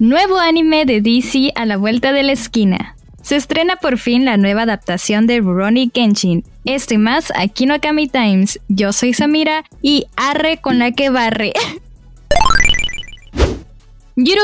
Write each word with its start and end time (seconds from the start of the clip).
Nuevo 0.00 0.38
anime 0.38 0.84
de 0.84 1.00
DC 1.00 1.50
a 1.56 1.66
la 1.66 1.76
vuelta 1.76 2.12
de 2.12 2.22
la 2.22 2.30
esquina. 2.30 2.94
Se 3.20 3.34
estrena 3.34 3.74
por 3.74 3.98
fin 3.98 4.24
la 4.24 4.36
nueva 4.36 4.62
adaptación 4.62 5.26
de 5.26 5.40
Rurouni 5.40 5.90
Kenshin. 5.90 6.44
Esto 6.64 6.96
más 7.00 7.32
aquí 7.34 7.66
no 7.66 7.74
Akami 7.74 8.06
Times. 8.06 8.60
Yo 8.68 8.92
soy 8.92 9.12
Samira 9.12 9.64
y 9.82 10.06
arre 10.14 10.58
con 10.58 10.78
la 10.78 10.92
que 10.92 11.10
barre. 11.10 11.52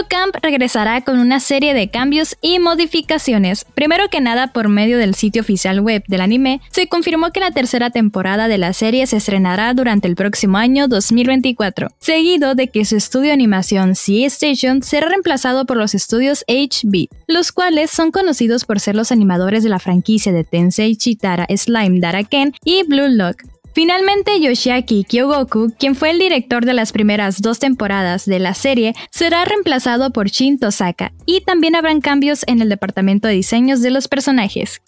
Camp 0.09 0.37
regresará 0.41 1.01
con 1.01 1.19
una 1.19 1.41
serie 1.41 1.75
de 1.75 1.91
cambios 1.91 2.37
y 2.41 2.59
modificaciones. 2.59 3.65
Primero 3.75 4.09
que 4.09 4.21
nada, 4.21 4.53
por 4.53 4.69
medio 4.69 4.99
del 4.99 5.15
sitio 5.15 5.43
oficial 5.43 5.81
web 5.81 6.05
del 6.07 6.21
anime, 6.21 6.61
se 6.71 6.89
confirmó 6.89 7.33
que 7.33 7.41
la 7.41 7.51
tercera 7.51 7.91
temporada 7.91 8.47
de 8.47 8.59
la 8.59 8.73
serie 8.73 9.07
se 9.07 9.17
estrenará 9.17 9.75
durante 9.75 10.07
el 10.07 10.15
próximo 10.15 10.59
año 10.59 10.87
2024, 10.87 11.89
seguido 11.99 12.55
de 12.55 12.69
que 12.69 12.85
su 12.85 12.97
estudio 12.97 13.29
de 13.29 13.33
animación 13.33 13.95
Sea 13.95 14.27
Station 14.29 14.83
será 14.83 15.09
reemplazado 15.09 15.65
por 15.67 15.77
los 15.77 15.95
estudios 15.95 16.45
HB, 16.47 17.09
los 17.27 17.51
cuales 17.51 17.91
son 17.91 18.13
conocidos 18.13 18.65
por 18.65 18.79
ser 18.79 18.95
los 18.95 19.11
animadores 19.11 19.65
de 19.65 19.71
la 19.71 19.79
franquicia 19.79 20.33
de 20.33 20.45
Tensei 20.45 20.97
Chitara 20.97 21.47
Slime 21.55 22.01
Daraken 22.01 22.55
y 22.65 22.85
Blue 22.85 23.09
Lock. 23.09 23.54
Finalmente, 23.75 24.41
Yoshiaki 24.41 25.03
Kyogoku, 25.03 25.73
quien 25.77 25.97
fue 25.97 26.11
el 26.11 26.21
director 26.21 26.65
de 26.65 26.75
las 26.75 26.93
primeras 26.93 27.43
dos 27.43 27.59
temporadas 27.59 28.25
de 28.25 28.39
la 28.39 28.55
serie, 28.55 28.95
será 29.11 29.45
reemplazado 29.45 30.13
por 30.13 30.29
Shin 30.29 30.61
Tosaka, 30.61 31.13
y 31.27 31.41
también 31.41 31.75
habrán 31.75 32.01
cambios 32.01 32.45
en 32.47 32.63
el 32.63 32.69
departamento 32.69 33.27
de 33.27 33.35
diseños 33.35 33.83
de 33.83 33.91
los 33.91 34.07
personajes. 34.07 34.81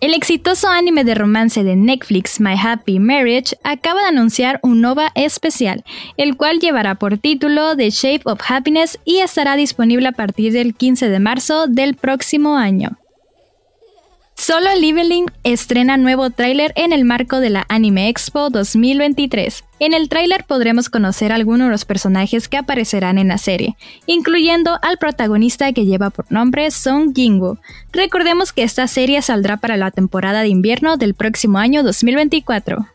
El 0.00 0.14
exitoso 0.14 0.68
anime 0.68 1.02
de 1.02 1.16
romance 1.16 1.64
de 1.64 1.74
Netflix 1.74 2.38
My 2.38 2.54
Happy 2.54 3.00
Marriage 3.00 3.56
acaba 3.64 4.02
de 4.02 4.08
anunciar 4.08 4.60
un 4.62 4.84
OVA 4.84 5.10
especial, 5.16 5.82
el 6.16 6.36
cual 6.36 6.60
llevará 6.60 6.94
por 6.94 7.18
título 7.18 7.76
The 7.76 7.90
Shape 7.90 8.22
of 8.26 8.40
Happiness 8.48 9.00
y 9.04 9.18
estará 9.18 9.56
disponible 9.56 10.06
a 10.06 10.12
partir 10.12 10.52
del 10.52 10.76
15 10.76 11.08
de 11.08 11.18
marzo 11.18 11.66
del 11.66 11.96
próximo 11.96 12.56
año. 12.56 12.96
Solo 14.48 14.74
Leveling 14.74 15.26
estrena 15.44 15.98
nuevo 15.98 16.30
tráiler 16.30 16.72
en 16.74 16.94
el 16.94 17.04
marco 17.04 17.38
de 17.38 17.50
la 17.50 17.66
Anime 17.68 18.08
Expo 18.08 18.48
2023. 18.48 19.62
En 19.78 19.92
el 19.92 20.08
tráiler 20.08 20.44
podremos 20.44 20.88
conocer 20.88 21.32
algunos 21.32 21.66
de 21.66 21.72
los 21.72 21.84
personajes 21.84 22.48
que 22.48 22.56
aparecerán 22.56 23.18
en 23.18 23.28
la 23.28 23.36
serie, 23.36 23.76
incluyendo 24.06 24.78
al 24.80 24.96
protagonista 24.96 25.70
que 25.74 25.84
lleva 25.84 26.08
por 26.08 26.32
nombre 26.32 26.70
Song 26.70 27.12
Jingwoo. 27.14 27.58
Recordemos 27.92 28.54
que 28.54 28.62
esta 28.62 28.88
serie 28.88 29.20
saldrá 29.20 29.58
para 29.58 29.76
la 29.76 29.90
temporada 29.90 30.40
de 30.40 30.48
invierno 30.48 30.96
del 30.96 31.12
próximo 31.12 31.58
año 31.58 31.82
2024. 31.82 32.86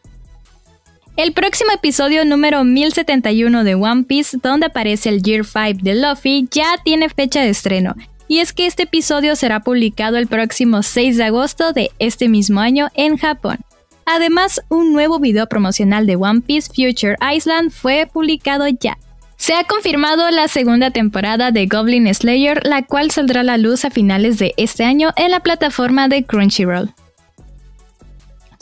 El 1.18 1.34
próximo 1.34 1.70
episodio 1.72 2.26
número 2.26 2.64
1071 2.64 3.64
de 3.64 3.76
One 3.76 4.06
Piece, 4.06 4.40
donde 4.42 4.66
aparece 4.66 5.10
el 5.10 5.22
Year 5.22 5.46
5 5.46 5.84
de 5.84 5.94
Luffy, 6.02 6.48
ya 6.50 6.78
tiene 6.84 7.10
fecha 7.10 7.42
de 7.42 7.50
estreno 7.50 7.94
y 8.28 8.40
es 8.40 8.54
que 8.54 8.66
este 8.66 8.84
episodio 8.84 9.36
será 9.36 9.62
publicado 9.62 10.18
el 10.18 10.28
próximo 10.28 10.84
6 10.84 11.18
de 11.18 11.24
agosto 11.26 11.74
de 11.74 11.92
este 12.00 12.30
mismo 12.30 12.60
año 12.60 12.90
en 12.96 13.18
Japón. 13.18 13.58
Además, 14.06 14.62
un 14.70 14.94
nuevo 14.94 15.20
video 15.20 15.48
promocional 15.48 16.06
de 16.06 16.16
One 16.16 16.42
Piece 16.42 16.68
Future 16.68 17.16
Island 17.22 17.72
fue 17.72 18.10
publicado 18.12 18.68
ya. 18.68 18.98
Se 19.38 19.56
ha 19.56 19.66
confirmado 19.66 20.30
la 20.32 20.48
segunda 20.48 20.92
temporada 20.92 21.52
de 21.52 21.66
Goblin 21.66 22.14
Slayer, 22.14 22.66
la 22.66 22.84
cual 22.84 23.12
saldrá 23.12 23.42
a 23.42 23.44
la 23.44 23.58
luz 23.58 23.84
a 23.86 23.90
finales 23.90 24.40
de 24.40 24.54
este 24.58 24.84
año 24.86 25.12
en 25.18 25.32
la 25.32 25.42
plataforma 25.42 26.08
de 26.08 26.24
Crunchyroll. 26.24 26.94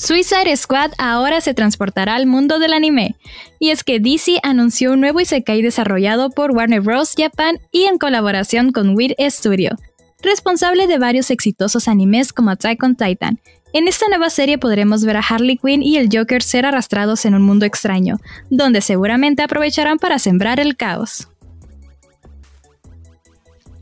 Suicide 0.02 0.58
Squad 0.58 0.94
ahora 0.98 1.42
se 1.42 1.54
transportará 1.54 2.16
al 2.16 2.26
mundo 2.26 2.58
del 2.58 2.74
anime, 2.74 3.18
y 3.60 3.70
es 3.70 3.84
que 3.84 4.00
DC 4.00 4.40
anunció 4.42 4.94
un 4.94 5.00
nuevo 5.00 5.20
Isekai 5.20 5.62
desarrollado 5.62 6.32
por 6.32 6.50
Warner 6.50 6.82
Bros. 6.82 7.14
Japan 7.16 7.60
y 7.72 7.84
en 7.84 8.00
colaboración 8.00 8.72
con 8.72 8.96
Weird 8.96 9.14
Studio, 9.30 9.78
responsable 10.24 10.88
de 10.88 10.98
varios 10.98 11.30
exitosos 11.30 11.88
animes 11.88 12.34
como 12.34 12.50
Attack 12.50 12.82
on 12.82 12.96
Titan. 12.96 13.40
En 13.74 13.88
esta 13.88 14.08
nueva 14.08 14.32
serie 14.32 14.58
podremos 14.58 15.06
ver 15.06 15.18
a 15.18 15.20
Harley 15.22 15.58
Quinn 15.58 15.84
y 15.84 15.98
el 15.98 16.10
Joker 16.12 16.42
ser 16.42 16.66
arrastrados 16.66 17.24
en 17.26 17.36
un 17.36 17.44
mundo 17.44 17.68
extraño, 17.68 18.18
donde 18.50 18.82
seguramente 18.82 19.44
aprovecharán 19.44 20.00
para 20.00 20.18
sembrar 20.18 20.60
el 20.60 20.78
caos. 20.78 21.28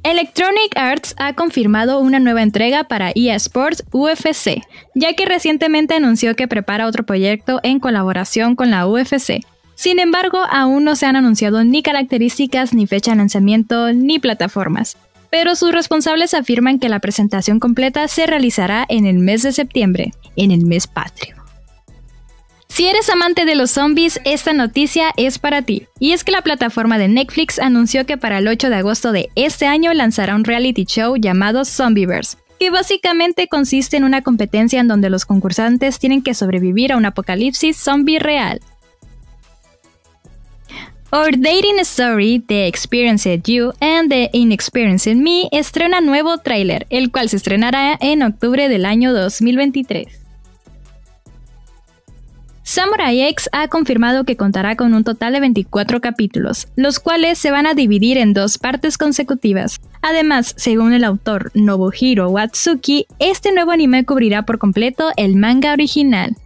Electronic 0.10 0.76
Arts 0.76 1.14
ha 1.20 1.34
confirmado 1.34 2.00
una 2.00 2.18
nueva 2.18 2.42
entrega 2.42 2.84
para 2.86 3.12
EA 3.14 3.36
Sports 3.36 3.84
UFC, 3.92 4.64
ya 4.96 5.14
que 5.14 5.28
recientemente 5.28 5.94
anunció 5.94 6.36
que 6.36 6.48
prepara 6.48 6.88
otro 6.88 7.06
proyecto 7.06 7.60
en 7.62 7.80
colaboración 7.80 8.56
con 8.56 8.72
la 8.72 8.88
UFC. 8.88 9.46
Sin 9.76 10.00
embargo, 10.00 10.40
aún 10.50 10.84
no 10.84 10.96
se 10.96 11.06
han 11.06 11.16
anunciado 11.16 11.64
ni 11.64 11.84
características, 11.84 12.74
ni 12.74 12.88
fecha 12.88 13.12
de 13.12 13.18
lanzamiento, 13.18 13.94
ni 13.94 14.18
plataformas. 14.18 14.98
Pero 15.30 15.56
sus 15.56 15.72
responsables 15.74 16.34
afirman 16.34 16.80
que 16.80 16.90
la 16.90 16.98
presentación 16.98 17.60
completa 17.60 18.08
se 18.08 18.26
realizará 18.26 18.88
en 18.90 19.06
el 19.06 19.20
mes 19.20 19.44
de 19.44 19.52
septiembre, 19.52 20.12
en 20.36 20.50
el 20.50 20.66
mes 20.66 20.88
patrio. 20.88 21.39
Si 22.80 22.88
eres 22.88 23.10
amante 23.10 23.44
de 23.44 23.56
los 23.56 23.72
zombies, 23.72 24.22
esta 24.24 24.54
noticia 24.54 25.12
es 25.18 25.38
para 25.38 25.64
ti. 25.64 25.88
Y 26.00 26.14
es 26.14 26.24
que 26.24 26.32
la 26.32 26.44
plataforma 26.44 26.98
de 26.98 27.10
Netflix 27.10 27.60
anunció 27.60 28.06
que 28.06 28.16
para 28.16 28.38
el 28.38 28.48
8 28.48 28.70
de 28.70 28.78
agosto 28.78 29.12
de 29.12 29.28
este 29.36 29.66
año 29.66 29.94
lanzará 29.94 30.34
un 30.34 30.46
reality 30.46 30.86
show 30.86 31.18
llamado 31.18 31.66
Zombieverse, 31.66 32.38
que 32.58 32.70
básicamente 32.70 33.50
consiste 33.50 33.98
en 33.98 34.06
una 34.06 34.22
competencia 34.22 34.80
en 34.80 34.88
donde 34.88 35.10
los 35.10 35.26
concursantes 35.26 36.00
tienen 36.00 36.22
que 36.22 36.34
sobrevivir 36.34 36.94
a 36.94 36.96
un 36.96 37.06
apocalipsis 37.06 37.76
zombie 37.76 38.18
real. 38.18 38.62
Our 41.12 41.38
Dating 41.38 41.80
Story, 41.80 42.40
The 42.48 42.66
Experienced 42.68 43.44
You 43.44 43.74
and 43.82 44.10
The 44.10 44.30
Inexperienced 44.32 45.18
Me 45.18 45.50
estrena 45.52 46.00
nuevo 46.00 46.38
tráiler, 46.38 46.88
el 46.90 47.12
cual 47.12 47.28
se 47.28 47.36
estrenará 47.36 47.98
en 48.00 48.24
octubre 48.24 48.70
del 48.70 48.86
año 48.86 49.12
2023. 49.12 50.29
Samurai 52.70 53.20
X 53.30 53.50
ha 53.52 53.68
confirmado 53.68 54.26
que 54.26 54.38
contará 54.38 54.76
con 54.76 54.94
un 54.94 55.04
total 55.04 55.34
de 55.34 55.40
24 55.40 56.02
capítulos, 56.02 56.68
los 56.76 57.00
cuales 57.00 57.40
se 57.40 57.50
van 57.50 57.66
a 57.66 57.74
dividir 57.74 58.20
en 58.20 58.36
dos 58.36 58.60
partes 58.60 59.00
consecutivas. 59.00 59.82
Además, 60.04 60.54
según 60.56 60.94
el 60.94 61.04
autor 61.04 61.50
Nobuhiro 61.56 62.30
Watsuki, 62.30 63.08
este 63.18 63.52
nuevo 63.52 63.72
anime 63.72 64.06
cubrirá 64.06 64.44
por 64.44 64.60
completo 64.60 65.10
el 65.18 65.36
manga 65.36 65.74
original. 65.74 66.38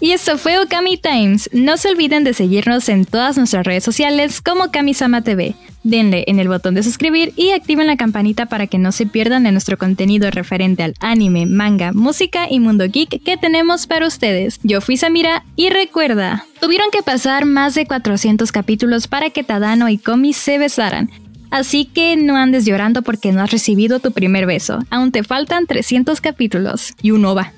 Y 0.00 0.12
esto 0.12 0.36
fue 0.36 0.58
Okami 0.58 0.98
Times. 0.98 1.48
No 1.50 1.78
se 1.78 1.88
olviden 1.88 2.24
de 2.24 2.34
seguirnos 2.34 2.90
en 2.90 3.06
todas 3.06 3.38
nuestras 3.38 3.64
redes 3.64 3.84
sociales 3.84 4.42
como 4.42 4.70
Kamisama 4.70 5.22
TV. 5.22 5.54
Denle 5.84 6.24
en 6.26 6.40
el 6.40 6.48
botón 6.48 6.74
de 6.74 6.82
suscribir 6.82 7.34
y 7.36 7.50
activen 7.50 7.86
la 7.86 7.96
campanita 7.96 8.46
para 8.46 8.66
que 8.66 8.78
no 8.78 8.90
se 8.90 9.06
pierdan 9.06 9.44
de 9.44 9.52
nuestro 9.52 9.76
contenido 9.76 10.30
referente 10.30 10.82
al 10.82 10.94
anime, 10.98 11.46
manga, 11.46 11.92
música 11.92 12.46
y 12.50 12.58
mundo 12.58 12.86
geek 12.90 13.22
que 13.22 13.36
tenemos 13.36 13.86
para 13.86 14.06
ustedes. 14.06 14.58
Yo 14.62 14.80
fui 14.80 14.96
Samira 14.96 15.44
y 15.56 15.68
recuerda, 15.68 16.46
tuvieron 16.60 16.90
que 16.90 17.02
pasar 17.02 17.44
más 17.44 17.74
de 17.74 17.86
400 17.86 18.50
capítulos 18.50 19.06
para 19.08 19.30
que 19.30 19.44
Tadano 19.44 19.88
y 19.90 19.98
Komi 19.98 20.32
se 20.32 20.58
besaran. 20.58 21.10
Así 21.50 21.84
que 21.84 22.16
no 22.16 22.34
andes 22.36 22.64
llorando 22.64 23.02
porque 23.02 23.30
no 23.30 23.42
has 23.42 23.52
recibido 23.52 24.00
tu 24.00 24.10
primer 24.10 24.46
beso. 24.46 24.80
Aún 24.90 25.12
te 25.12 25.22
faltan 25.22 25.66
300 25.66 26.20
capítulos 26.20 26.94
y 27.00 27.12
un 27.12 27.24
OVA. 27.26 27.52